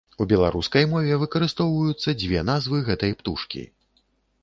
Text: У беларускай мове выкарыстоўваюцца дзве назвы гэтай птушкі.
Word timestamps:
У 0.23 0.25
беларускай 0.31 0.87
мове 0.93 1.19
выкарыстоўваюцца 1.25 2.17
дзве 2.25 2.43
назвы 2.51 2.83
гэтай 2.91 3.11
птушкі. 3.21 3.63